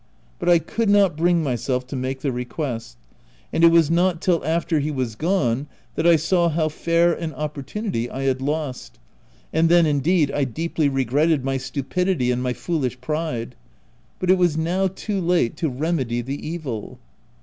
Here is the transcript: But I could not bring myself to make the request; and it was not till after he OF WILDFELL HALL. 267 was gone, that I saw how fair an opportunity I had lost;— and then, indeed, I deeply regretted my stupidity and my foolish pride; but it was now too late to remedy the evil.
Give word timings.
But 0.39 0.49
I 0.49 0.57
could 0.57 0.89
not 0.89 1.15
bring 1.15 1.43
myself 1.43 1.85
to 1.85 1.95
make 1.95 2.21
the 2.21 2.31
request; 2.31 2.97
and 3.53 3.63
it 3.63 3.69
was 3.71 3.91
not 3.91 4.19
till 4.19 4.43
after 4.43 4.79
he 4.79 4.89
OF 4.89 4.95
WILDFELL 4.95 5.29
HALL. 5.29 5.39
267 5.41 5.61
was 5.61 5.93
gone, 5.93 5.93
that 5.93 6.11
I 6.11 6.15
saw 6.15 6.49
how 6.49 6.69
fair 6.69 7.13
an 7.13 7.35
opportunity 7.35 8.09
I 8.09 8.23
had 8.23 8.41
lost;— 8.41 8.97
and 9.53 9.69
then, 9.69 9.85
indeed, 9.85 10.31
I 10.31 10.43
deeply 10.45 10.89
regretted 10.89 11.45
my 11.45 11.57
stupidity 11.57 12.31
and 12.31 12.41
my 12.41 12.53
foolish 12.53 12.99
pride; 12.99 13.53
but 14.17 14.31
it 14.31 14.39
was 14.39 14.57
now 14.57 14.87
too 14.87 15.21
late 15.21 15.55
to 15.57 15.69
remedy 15.69 16.21
the 16.21 16.47
evil. 16.47 16.97